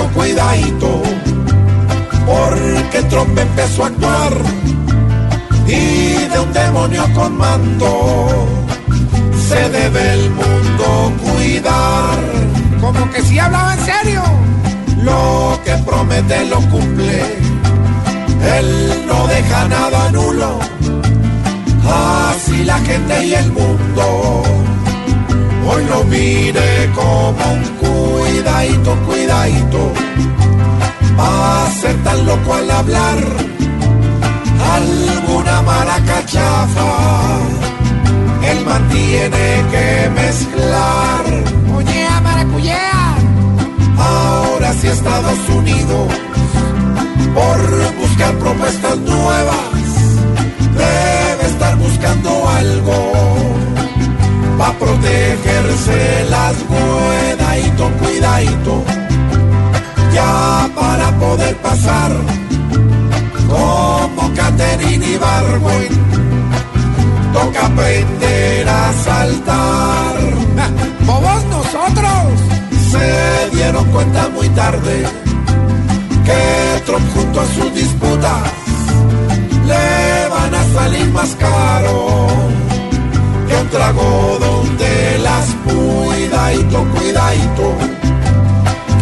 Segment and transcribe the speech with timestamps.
[0.00, 1.02] con cuidadito,
[2.26, 4.32] porque Trump empezó a actuar
[5.66, 8.46] y de un demonio con mando
[9.48, 12.18] se debe el mundo cuidar.
[12.80, 14.22] Como que si hablaba en serio.
[15.02, 17.22] Lo que promete lo cumple,
[18.58, 20.58] él no deja nada nulo.
[22.30, 24.42] Así la gente y el mundo
[25.70, 28.96] hoy lo mire como un cuidadito,
[29.40, 29.92] cuidadito.
[31.18, 33.18] Va a ser tan loco al hablar
[34.76, 37.38] alguna maraca chafa.
[38.50, 41.24] Él mantiene que mezclar.
[41.76, 43.14] Oye, maracuyea.
[43.98, 46.08] Ahora sí Estados Unidos,
[47.34, 47.58] por
[48.00, 49.90] buscar propuestas nuevas,
[50.74, 53.12] debe estar buscando algo
[54.58, 58.99] para protegerse las cuidadito, cuidadito, ya para poder
[61.70, 62.10] pasar
[63.48, 65.92] como Caterina y Barwin,
[67.32, 70.16] toca aprender a saltar.
[71.06, 72.24] ¡Bobos nosotros!
[72.90, 74.96] Se dieron cuenta muy tarde
[76.26, 78.42] que Trump junto a sus disputas
[79.70, 82.26] le van a salir más caro
[83.46, 88.09] que un trago donde las cuidadito, cuidadito.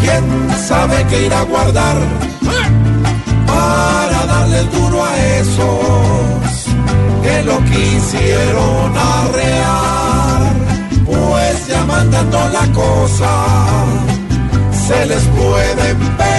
[0.09, 0.25] ¿Quién
[0.67, 1.97] sabe qué irá a guardar
[3.47, 6.65] para darle el duro a esos
[7.23, 10.41] que lo quisieron arrear?
[11.05, 13.31] Pues ya mandando la cosa,
[14.87, 16.39] se les puede empezar